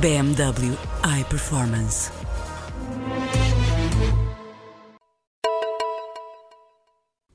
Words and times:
BMW 0.00 0.76
iPerformance. 1.02 2.23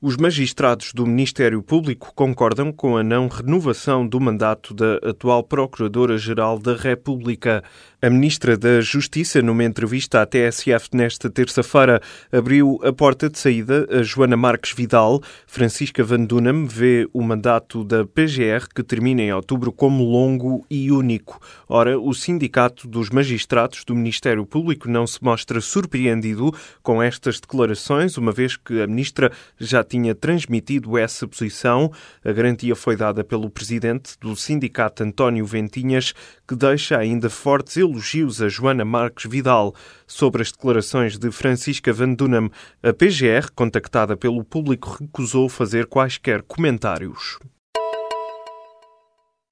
Os 0.02 0.16
magistrados 0.16 0.94
do 0.94 1.06
Ministério 1.06 1.62
Público 1.62 2.10
concordam 2.14 2.72
com 2.72 2.96
a 2.96 3.02
não 3.02 3.28
renovação 3.28 4.08
do 4.08 4.18
mandato 4.18 4.72
da 4.72 4.94
atual 5.06 5.44
Procuradora-Geral 5.44 6.58
da 6.58 6.74
República. 6.74 7.62
A 8.00 8.08
Ministra 8.08 8.56
da 8.56 8.80
Justiça, 8.80 9.42
numa 9.42 9.62
entrevista 9.62 10.22
à 10.22 10.24
TSF 10.24 10.88
nesta 10.94 11.28
terça-feira, 11.28 12.00
abriu 12.32 12.80
a 12.82 12.90
porta 12.94 13.28
de 13.28 13.38
saída 13.38 13.86
a 13.90 14.02
Joana 14.02 14.38
Marques 14.38 14.72
Vidal. 14.72 15.20
Francisca 15.46 16.02
Van 16.02 16.24
Dunham 16.24 16.66
vê 16.66 17.06
o 17.12 17.20
mandato 17.20 17.84
da 17.84 18.06
PGR, 18.06 18.68
que 18.74 18.82
termina 18.82 19.20
em 19.20 19.34
outubro, 19.34 19.70
como 19.70 20.02
longo 20.02 20.64
e 20.70 20.90
único. 20.90 21.38
Ora, 21.68 22.00
o 22.00 22.14
Sindicato 22.14 22.88
dos 22.88 23.10
Magistrados 23.10 23.84
do 23.84 23.94
Ministério 23.94 24.46
Público 24.46 24.88
não 24.88 25.06
se 25.06 25.22
mostra 25.22 25.60
surpreendido 25.60 26.54
com 26.82 27.02
estas 27.02 27.38
declarações, 27.38 28.16
uma 28.16 28.32
vez 28.32 28.56
que 28.56 28.80
a 28.80 28.86
Ministra 28.86 29.30
já 29.58 29.84
tinha 29.90 30.14
transmitido 30.14 30.96
essa 30.96 31.26
posição. 31.26 31.92
A 32.24 32.30
garantia 32.30 32.76
foi 32.76 32.96
dada 32.96 33.24
pelo 33.24 33.50
presidente 33.50 34.16
do 34.20 34.36
sindicato, 34.36 35.02
António 35.02 35.44
Ventinhas, 35.44 36.14
que 36.46 36.54
deixa 36.54 36.96
ainda 36.96 37.28
fortes 37.28 37.76
elogios 37.76 38.40
a 38.40 38.48
Joana 38.48 38.84
Marques 38.84 39.28
Vidal 39.28 39.74
sobre 40.06 40.42
as 40.42 40.52
declarações 40.52 41.18
de 41.18 41.30
Francisca 41.32 41.92
Van 41.92 42.14
Dunham. 42.14 42.50
A 42.82 42.92
PGR, 42.92 43.50
contactada 43.54 44.16
pelo 44.16 44.44
público, 44.44 44.96
recusou 45.00 45.48
fazer 45.48 45.86
quaisquer 45.86 46.42
comentários. 46.42 47.38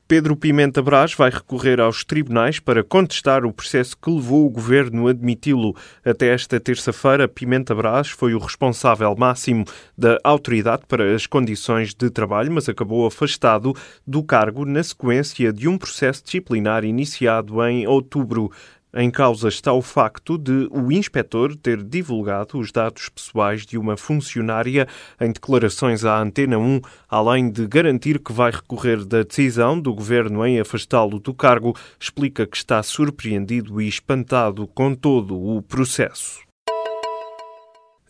Pedro 0.08 0.34
Pimenta 0.34 0.80
Brás 0.80 1.12
vai 1.12 1.28
recorrer 1.28 1.78
aos 1.78 2.02
tribunais 2.02 2.58
para 2.58 2.82
contestar 2.82 3.44
o 3.44 3.52
processo 3.52 3.94
que 3.94 4.10
levou 4.10 4.46
o 4.46 4.48
governo 4.48 5.06
a 5.06 5.10
admiti-lo. 5.10 5.76
Até 6.02 6.28
esta 6.28 6.58
terça-feira, 6.58 7.28
Pimenta 7.28 7.74
Brás 7.74 8.08
foi 8.08 8.32
o 8.32 8.38
responsável 8.38 9.14
máximo 9.14 9.66
da 9.98 10.18
autoridade 10.24 10.84
para 10.88 11.14
as 11.14 11.26
condições 11.26 11.92
de 11.92 12.08
trabalho, 12.08 12.50
mas 12.50 12.70
acabou 12.70 13.06
afastado 13.06 13.76
do 14.06 14.22
cargo 14.22 14.64
na 14.64 14.82
sequência 14.82 15.52
de 15.52 15.68
um 15.68 15.76
processo 15.76 16.24
disciplinar 16.24 16.84
iniciado 16.84 17.62
em 17.66 17.86
outubro. 17.86 18.50
Em 19.00 19.12
causa 19.12 19.46
está 19.46 19.72
o 19.72 19.80
facto 19.80 20.36
de 20.36 20.66
o 20.72 20.90
inspetor 20.90 21.54
ter 21.54 21.84
divulgado 21.84 22.58
os 22.58 22.72
dados 22.72 23.08
pessoais 23.08 23.64
de 23.64 23.78
uma 23.78 23.96
funcionária 23.96 24.88
em 25.20 25.30
declarações 25.30 26.04
à 26.04 26.20
Antena 26.20 26.58
1, 26.58 26.80
além 27.08 27.48
de 27.48 27.64
garantir 27.68 28.18
que 28.18 28.32
vai 28.32 28.50
recorrer 28.50 29.04
da 29.04 29.22
decisão 29.22 29.80
do 29.80 29.94
governo 29.94 30.44
em 30.44 30.58
afastá-lo 30.58 31.20
do 31.20 31.32
cargo, 31.32 31.76
explica 31.96 32.44
que 32.44 32.56
está 32.56 32.82
surpreendido 32.82 33.80
e 33.80 33.86
espantado 33.86 34.66
com 34.66 34.92
todo 34.96 35.40
o 35.40 35.62
processo. 35.62 36.47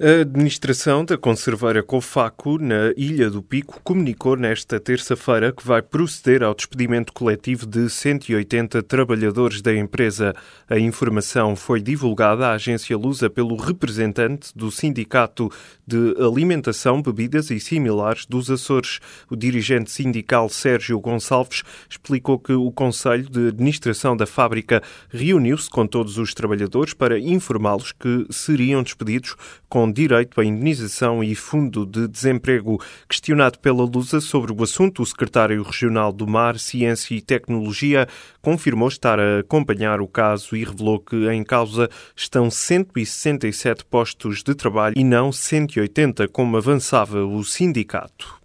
A 0.00 0.20
administração 0.20 1.04
da 1.04 1.18
conserveira 1.18 1.82
Cofaco, 1.82 2.56
na 2.56 2.92
Ilha 2.96 3.28
do 3.28 3.42
Pico, 3.42 3.80
comunicou 3.82 4.36
nesta 4.36 4.78
terça-feira 4.78 5.50
que 5.50 5.66
vai 5.66 5.82
proceder 5.82 6.44
ao 6.44 6.54
despedimento 6.54 7.12
coletivo 7.12 7.66
de 7.66 7.90
180 7.90 8.80
trabalhadores 8.84 9.60
da 9.60 9.74
empresa. 9.74 10.36
A 10.70 10.78
informação 10.78 11.56
foi 11.56 11.80
divulgada 11.80 12.46
à 12.46 12.52
agência 12.52 12.96
Lusa 12.96 13.28
pelo 13.28 13.56
representante 13.56 14.56
do 14.56 14.70
Sindicato 14.70 15.50
de 15.84 16.14
Alimentação, 16.16 17.02
Bebidas 17.02 17.50
e 17.50 17.58
Similares 17.58 18.24
dos 18.24 18.48
Açores. 18.52 19.00
O 19.28 19.34
dirigente 19.34 19.90
sindical 19.90 20.48
Sérgio 20.48 21.00
Gonçalves 21.00 21.64
explicou 21.90 22.38
que 22.38 22.52
o 22.52 22.70
Conselho 22.70 23.28
de 23.28 23.48
Administração 23.48 24.16
da 24.16 24.26
fábrica 24.26 24.80
reuniu-se 25.10 25.68
com 25.68 25.88
todos 25.88 26.18
os 26.18 26.32
trabalhadores 26.32 26.94
para 26.94 27.18
informá-los 27.18 27.90
que 27.90 28.26
seriam 28.30 28.80
despedidos 28.84 29.34
com 29.68 29.87
direito 29.90 30.40
à 30.40 30.44
indenização 30.44 31.22
e 31.22 31.34
fundo 31.34 31.84
de 31.84 32.08
desemprego. 32.08 32.80
Questionado 33.08 33.58
pela 33.58 33.84
Lusa 33.84 34.20
sobre 34.20 34.52
o 34.52 34.62
assunto, 34.62 35.02
o 35.02 35.06
secretário 35.06 35.62
regional 35.62 36.12
do 36.12 36.26
Mar, 36.26 36.58
Ciência 36.58 37.14
e 37.14 37.20
Tecnologia 37.20 38.06
confirmou 38.40 38.88
estar 38.88 39.18
a 39.18 39.40
acompanhar 39.40 40.00
o 40.00 40.08
caso 40.08 40.56
e 40.56 40.64
revelou 40.64 41.00
que 41.00 41.28
em 41.30 41.42
causa 41.42 41.88
estão 42.16 42.50
167 42.50 43.84
postos 43.84 44.42
de 44.42 44.54
trabalho 44.54 44.94
e 44.96 45.04
não 45.04 45.32
180, 45.32 46.28
como 46.28 46.56
avançava 46.56 47.24
o 47.24 47.44
sindicato. 47.44 48.38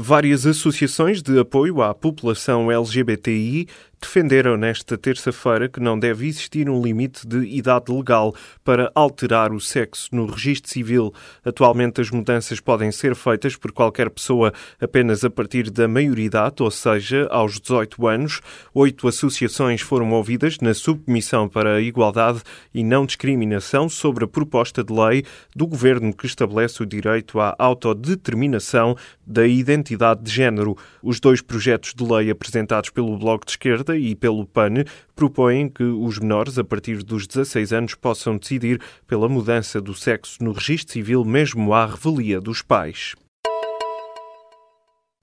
Várias 0.00 0.46
associações 0.46 1.20
de 1.20 1.40
apoio 1.40 1.82
à 1.82 1.92
população 1.92 2.70
LGBTI 2.70 3.66
defenderam 4.00 4.56
nesta 4.56 4.96
terça-feira 4.96 5.68
que 5.68 5.80
não 5.80 5.98
deve 5.98 6.26
existir 6.26 6.68
um 6.68 6.82
limite 6.82 7.26
de 7.26 7.38
idade 7.56 7.92
legal 7.92 8.34
para 8.64 8.90
alterar 8.94 9.52
o 9.52 9.60
sexo 9.60 10.08
no 10.12 10.26
registro 10.26 10.70
civil. 10.70 11.12
Atualmente, 11.44 12.00
as 12.00 12.10
mudanças 12.10 12.60
podem 12.60 12.92
ser 12.92 13.14
feitas 13.14 13.56
por 13.56 13.72
qualquer 13.72 14.10
pessoa 14.10 14.52
apenas 14.80 15.24
a 15.24 15.30
partir 15.30 15.70
da 15.70 15.88
maioridade, 15.88 16.62
ou 16.62 16.70
seja, 16.70 17.26
aos 17.30 17.60
18 17.60 18.06
anos. 18.06 18.40
Oito 18.74 19.08
associações 19.08 19.80
foram 19.80 20.10
ouvidas 20.12 20.58
na 20.60 20.74
Subcomissão 20.74 21.48
para 21.48 21.76
a 21.76 21.80
Igualdade 21.80 22.42
e 22.72 22.84
Não 22.84 23.04
Discriminação 23.06 23.88
sobre 23.88 24.24
a 24.24 24.28
proposta 24.28 24.84
de 24.84 24.92
lei 24.92 25.24
do 25.54 25.66
governo 25.66 26.14
que 26.14 26.26
estabelece 26.26 26.82
o 26.82 26.86
direito 26.86 27.40
à 27.40 27.54
autodeterminação 27.58 28.96
da 29.26 29.46
identidade 29.46 30.22
de 30.22 30.30
género. 30.30 30.76
Os 31.02 31.20
dois 31.20 31.42
projetos 31.42 31.92
de 31.94 32.04
lei 32.04 32.30
apresentados 32.30 32.90
pelo 32.90 33.18
Bloco 33.18 33.46
de 33.46 33.52
Esquerda 33.88 33.96
e 33.96 34.14
pelo 34.14 34.46
PAN 34.46 34.84
propõem 35.14 35.68
que 35.68 35.82
os 35.82 36.18
menores 36.18 36.58
a 36.58 36.64
partir 36.64 37.02
dos 37.02 37.26
16 37.26 37.72
anos 37.72 37.94
possam 37.94 38.36
decidir 38.36 38.80
pela 39.06 39.28
mudança 39.28 39.80
do 39.80 39.94
sexo 39.94 40.42
no 40.42 40.52
registro 40.52 40.92
civil 40.92 41.24
mesmo 41.24 41.72
à 41.72 41.86
revelia 41.86 42.40
dos 42.40 42.60
pais. 42.60 43.14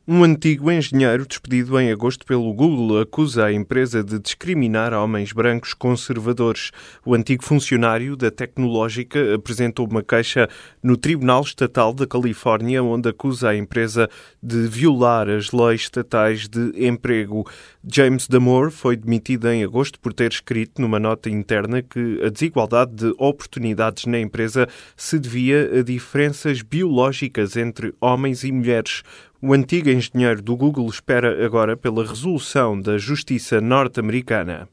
Um 0.08 0.24
antigo 0.24 0.72
engenheiro 0.72 1.26
despedido 1.26 1.80
em 1.80 1.92
agosto 1.92 2.28
pelo 2.28 2.54
Google 2.54 3.02
acusa 3.02 3.46
a 3.46 3.52
empresa 3.52 4.04
de 4.04 4.20
discriminar 4.20 4.94
homens 4.94 5.32
brancos 5.32 5.74
conservadores. 5.74 6.70
O 7.04 7.16
antigo 7.16 7.44
funcionário 7.44 8.16
da 8.16 8.30
tecnológica 8.30 9.34
apresentou 9.34 9.88
uma 9.90 10.04
queixa 10.04 10.48
no 10.84 10.96
Tribunal 10.96 11.42
Estatal 11.42 11.92
da 11.92 12.06
Califórnia, 12.06 12.84
onde 12.84 13.10
acusa 13.10 13.50
a 13.50 13.58
empresa 13.58 14.08
de 14.44 14.68
violar 14.68 15.28
as 15.28 15.52
leis 15.52 15.82
estatais 15.82 16.48
de 16.48 16.86
emprego. 16.86 17.44
James 17.84 18.28
Damore 18.28 18.70
foi 18.70 18.96
demitido 18.96 19.50
em 19.50 19.64
agosto 19.64 20.00
por 20.00 20.14
ter 20.14 20.32
escrito 20.32 20.80
numa 20.80 21.00
nota 21.00 21.32
interna 21.32 21.82
que 21.82 22.22
a 22.24 22.30
desigualdade 22.30 22.94
de 22.94 23.16
oportunidades 23.18 24.06
na 24.06 24.20
empresa 24.20 24.68
se 24.96 25.18
devia 25.18 25.80
a 25.80 25.82
diferenças 25.82 26.62
biológicas 26.62 27.58
entre 27.58 27.92
homens 28.00 28.44
e 28.44 28.52
mulheres. 28.52 29.02
O 29.42 29.54
antigo 29.54 29.90
engenheiro 29.90 30.42
do 30.42 30.56
Google 30.56 30.90
espera 30.90 31.46
agora 31.46 31.76
pela 31.76 32.06
resolução 32.06 32.80
da 32.80 32.98
justiça 32.98 33.60
norte-americana. 33.60 34.70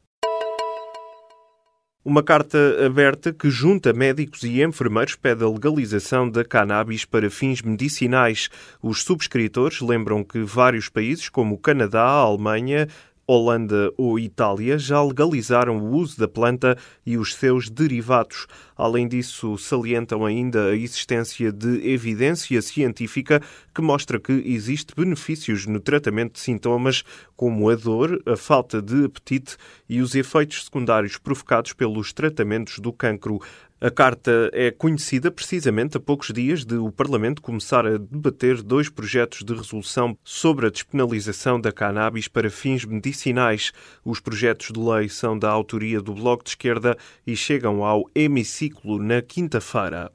Uma 2.05 2.23
carta 2.23 2.57
aberta 2.85 3.31
que 3.31 3.49
junta 3.49 3.93
médicos 3.93 4.43
e 4.43 4.61
enfermeiros 4.61 5.15
pede 5.15 5.43
a 5.43 5.49
legalização 5.49 6.29
da 6.29 6.43
cannabis 6.43 7.05
para 7.05 7.29
fins 7.29 7.61
medicinais. 7.61 8.49
Os 8.81 9.03
subscritores 9.03 9.79
lembram 9.81 10.23
que 10.23 10.39
vários 10.39 10.89
países, 10.89 11.29
como 11.29 11.55
o 11.55 11.57
Canadá, 11.57 12.03
a 12.03 12.21
Alemanha, 12.21 12.87
Holanda 13.25 13.91
ou 13.97 14.19
Itália 14.19 14.77
já 14.77 15.01
legalizaram 15.01 15.77
o 15.77 15.95
uso 15.95 16.19
da 16.19 16.27
planta 16.27 16.77
e 17.05 17.17
os 17.17 17.35
seus 17.35 17.69
derivados. 17.69 18.47
Além 18.75 19.07
disso, 19.07 19.57
salientam 19.57 20.25
ainda 20.25 20.67
a 20.67 20.75
existência 20.75 21.51
de 21.51 21.87
evidência 21.87 22.61
científica 22.61 23.41
que 23.73 23.81
mostra 23.81 24.19
que 24.19 24.33
existe 24.33 24.93
benefícios 24.95 25.65
no 25.65 25.79
tratamento 25.79 26.33
de 26.33 26.39
sintomas 26.39 27.03
como 27.35 27.69
a 27.69 27.75
dor, 27.75 28.21
a 28.25 28.35
falta 28.35 28.81
de 28.81 29.05
apetite 29.05 29.55
e 29.87 30.01
os 30.01 30.15
efeitos 30.15 30.65
secundários 30.65 31.17
provocados 31.17 31.73
pelos 31.73 32.11
tratamentos 32.11 32.79
do 32.79 32.91
cancro. 32.91 33.39
A 33.81 33.91
carta 33.91 34.49
é 34.53 34.71
conhecida 34.71 35.29
precisamente 35.29 35.97
a 35.97 35.99
poucos 35.99 36.31
dias 36.33 36.63
de 36.63 36.75
o 36.75 36.91
Parlamento 36.91 37.41
começar 37.41 37.85
a 37.85 37.97
debater 37.97 38.61
dois 38.61 38.87
projetos 38.87 39.43
de 39.43 39.53
resolução 39.53 40.17
sobre 40.23 40.67
a 40.67 40.69
despenalização 40.69 41.59
da 41.59 41.71
cannabis 41.71 42.29
para 42.29 42.49
fins 42.49 42.85
medicinais. 42.85 43.73
Os 44.05 44.21
projetos 44.21 44.71
de 44.71 44.79
lei 44.79 45.09
são 45.09 45.37
da 45.37 45.49
autoria 45.49 46.01
do 46.01 46.13
Bloco 46.13 46.45
de 46.45 46.51
Esquerda 46.51 46.97
e 47.27 47.35
chegam 47.35 47.83
ao 47.83 48.09
hemiciclo 48.15 48.97
na 48.97 49.21
quinta-feira. 49.21 50.11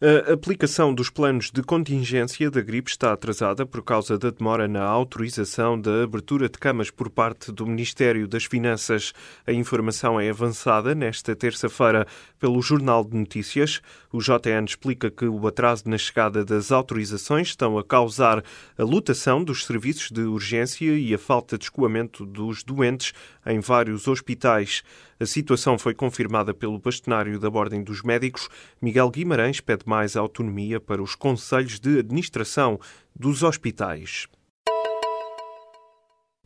A 0.00 0.32
aplicação 0.32 0.94
dos 0.94 1.10
planos 1.10 1.50
de 1.50 1.60
contingência 1.60 2.48
da 2.48 2.60
gripe 2.60 2.88
está 2.88 3.12
atrasada 3.12 3.66
por 3.66 3.82
causa 3.82 4.16
da 4.16 4.30
demora 4.30 4.68
na 4.68 4.84
autorização 4.84 5.76
da 5.80 6.04
abertura 6.04 6.48
de 6.48 6.56
camas 6.56 6.88
por 6.88 7.10
parte 7.10 7.50
do 7.50 7.66
Ministério 7.66 8.28
das 8.28 8.44
Finanças. 8.44 9.12
A 9.44 9.52
informação 9.52 10.20
é 10.20 10.30
avançada 10.30 10.94
nesta 10.94 11.34
terça-feira 11.34 12.06
pelo 12.38 12.62
Jornal 12.62 13.04
de 13.04 13.16
Notícias. 13.16 13.82
O 14.12 14.20
JN 14.20 14.66
explica 14.68 15.10
que 15.10 15.24
o 15.24 15.44
atraso 15.48 15.88
na 15.88 15.98
chegada 15.98 16.44
das 16.44 16.70
autorizações 16.70 17.48
estão 17.48 17.76
a 17.76 17.82
causar 17.82 18.44
a 18.78 18.84
lotação 18.84 19.42
dos 19.42 19.66
serviços 19.66 20.12
de 20.12 20.20
urgência 20.20 20.96
e 20.96 21.12
a 21.12 21.18
falta 21.18 21.58
de 21.58 21.64
escoamento 21.64 22.24
dos 22.24 22.62
doentes 22.62 23.12
em 23.44 23.58
vários 23.58 24.06
hospitais. 24.06 24.84
A 25.20 25.26
situação 25.26 25.76
foi 25.76 25.94
confirmada 25.94 26.54
pelo 26.54 26.78
bastonário 26.78 27.40
da 27.40 27.48
Ordem 27.48 27.82
dos 27.82 28.02
Médicos. 28.02 28.48
Miguel 28.80 29.10
Guimarães 29.10 29.60
pede 29.60 29.82
mais 29.88 30.16
autonomia 30.16 30.78
para 30.78 31.02
os 31.02 31.14
conselhos 31.14 31.80
de 31.80 31.98
administração 31.98 32.78
dos 33.16 33.42
hospitais. 33.42 34.28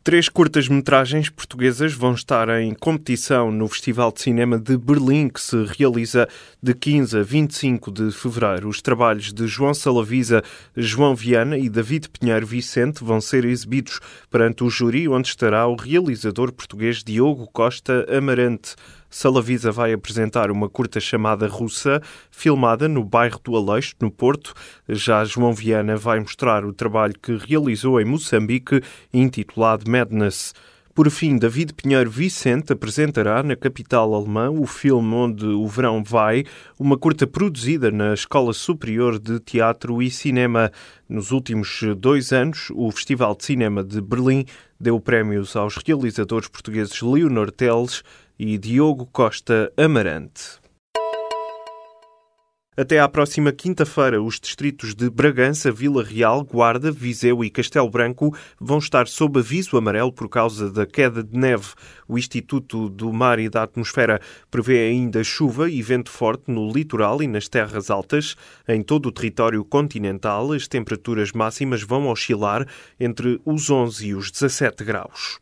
Três 0.05 0.29
curtas-metragens 0.29 1.31
portuguesas 1.31 1.95
vão 1.95 2.13
estar 2.13 2.49
em 2.61 2.75
competição 2.75 3.53
no 3.53 3.69
Festival 3.69 4.11
de 4.11 4.21
Cinema 4.21 4.59
de 4.59 4.77
Berlim, 4.77 5.29
que 5.29 5.41
se 5.41 5.65
realiza 5.79 6.29
de 6.61 6.75
15 6.75 7.19
a 7.19 7.23
25 7.23 7.93
de 7.93 8.11
fevereiro. 8.11 8.69
Os 8.69 8.83
trabalhos 8.83 9.33
de 9.33 9.47
João 9.47 9.73
Salavisa, 9.73 10.43
João 10.77 11.15
Viana 11.15 11.57
e 11.57 11.69
David 11.69 12.09
Pinheiro 12.09 12.45
Vicente 12.45 13.05
vão 13.05 13.21
ser 13.21 13.45
exibidos 13.45 14.01
perante 14.29 14.65
o 14.65 14.69
júri, 14.69 15.09
onde 15.09 15.29
estará 15.29 15.69
o 15.69 15.77
realizador 15.77 16.53
português 16.53 17.05
Diogo 17.05 17.47
Costa 17.53 18.05
Amarante. 18.13 18.75
Salavisa 19.13 19.71
vai 19.71 19.93
apresentar 19.93 20.51
uma 20.51 20.71
curta 20.71 20.99
chamada 20.99 21.47
Russa, 21.47 22.01
filmada 22.31 22.89
no 22.89 23.05
bairro 23.05 23.39
do 23.45 23.55
Aleixo, 23.55 23.95
no 24.01 24.11
Porto. 24.11 24.55
Já 24.89 25.23
João 25.23 25.53
Viana 25.53 25.97
vai 25.97 26.19
mostrar 26.19 26.65
o 26.65 26.73
trabalho 26.73 27.13
que 27.21 27.37
realizou 27.37 28.01
em 28.01 28.07
Moçambique, 28.07 28.81
intitulado 29.13 29.89
Madness. 29.89 30.55
Por 30.95 31.11
fim, 31.11 31.39
David 31.39 31.75
Pinheiro 31.75 32.11
Vicente 32.11 32.73
apresentará 32.73 33.43
na 33.43 33.55
capital 33.57 34.15
alemã 34.15 34.51
o 34.51 34.67
filme 34.67 35.15
Onde 35.15 35.47
o 35.47 35.67
Verão 35.67 36.03
Vai, 36.03 36.45
uma 36.79 36.99
curta 36.99 37.27
produzida 37.27 37.91
na 37.91 38.13
Escola 38.13 38.53
Superior 38.53 39.19
de 39.19 39.41
Teatro 39.41 40.03
e 40.03 40.11
Cinema. 40.11 40.71
Nos 41.09 41.31
últimos 41.31 41.83
dois 41.97 42.31
anos, 42.31 42.71
o 42.75 42.91
Festival 42.91 43.35
de 43.35 43.45
Cinema 43.45 43.83
de 43.83 44.03
Berlim 44.03 44.45
deu 44.79 45.01
prémios 45.01 45.55
aos 45.57 45.77
realizadores 45.77 46.49
portugueses 46.49 47.01
Leonor 47.01 47.51
Teles 47.51 48.03
e 48.39 48.59
Diogo 48.59 49.07
Costa 49.07 49.73
Amarante. 49.77 50.63
Até 52.75 52.99
à 52.99 53.07
próxima 53.07 53.53
quinta-feira, 53.53 54.23
os 54.23 54.41
distritos 54.41 54.95
de 54.95 55.11
Bragança, 55.11 55.71
Vila 55.71 56.03
Real, 56.03 56.43
Guarda, 56.43 56.91
Viseu 56.91 57.45
e 57.45 57.51
Castelo 57.51 57.91
Branco 57.91 58.35
vão 58.59 58.79
estar 58.79 59.07
sob 59.07 59.41
aviso 59.41 59.77
amarelo 59.77 60.11
por 60.11 60.27
causa 60.27 60.73
da 60.73 60.87
queda 60.87 61.23
de 61.23 61.37
neve. 61.37 61.75
O 62.09 62.17
Instituto 62.17 62.89
do 62.89 63.13
Mar 63.13 63.39
e 63.39 63.51
da 63.51 63.65
Atmosfera 63.65 64.23
prevê 64.51 64.89
ainda 64.89 65.23
chuva 65.23 65.71
e 65.71 65.83
vento 65.83 66.11
forte 66.11 66.51
no 66.51 66.73
litoral 66.73 67.23
e 67.23 67.27
nas 67.27 67.47
terras 67.47 67.91
altas. 67.91 68.37
Em 68.67 68.83
todo 68.83 69.11
o 69.11 69.13
território 69.13 69.63
continental, 69.67 70.53
as 70.53 70.67
temperaturas 70.67 71.31
máximas 71.31 71.83
vão 71.83 72.09
oscilar 72.09 72.67
entre 72.99 73.39
os 73.45 73.69
11 73.69 74.07
e 74.07 74.15
os 74.15 74.31
17 74.31 74.83
graus. 74.83 75.42